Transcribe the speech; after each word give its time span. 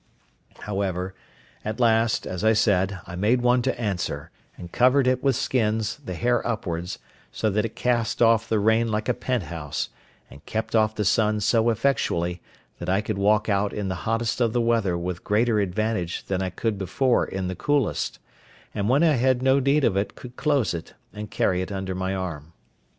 However, 0.61 1.13
at 1.63 1.79
last, 1.79 2.25
as 2.25 2.43
I 2.43 2.53
said, 2.53 2.99
I 3.05 3.15
made 3.15 3.41
one 3.43 3.61
to 3.61 3.79
answer, 3.79 4.31
and 4.57 4.71
covered 4.71 5.05
it 5.05 5.21
with 5.23 5.35
skins, 5.35 5.97
the 6.03 6.15
hair 6.15 6.41
upwards, 6.47 6.97
so 7.31 7.51
that 7.51 7.65
it 7.65 7.75
cast 7.75 8.19
off 8.19 8.49
the 8.49 8.57
rain 8.57 8.87
like 8.87 9.07
a 9.07 9.13
pent 9.13 9.43
house, 9.43 9.89
and 10.27 10.43
kept 10.47 10.75
off 10.75 10.95
the 10.95 11.05
sun 11.05 11.39
so 11.39 11.69
effectually, 11.69 12.41
that 12.79 12.89
I 12.89 13.01
could 13.01 13.19
walk 13.19 13.47
out 13.47 13.73
in 13.73 13.89
the 13.89 13.93
hottest 14.09 14.41
of 14.41 14.53
the 14.53 14.59
weather 14.61 14.97
with 14.97 15.23
greater 15.23 15.59
advantage 15.59 16.25
than 16.25 16.41
I 16.41 16.49
could 16.49 16.79
before 16.79 17.23
in 17.23 17.47
the 17.47 17.53
coolest, 17.53 18.17
and 18.73 18.89
when 18.89 19.03
I 19.03 19.17
had 19.17 19.43
no 19.43 19.59
need 19.59 19.83
of 19.83 19.95
it 19.95 20.15
could 20.15 20.35
close 20.35 20.73
it, 20.73 20.95
and 21.13 21.29
carry 21.29 21.61
it 21.61 21.71
under 21.71 21.93
my 21.93 22.15
arm. 22.15 22.53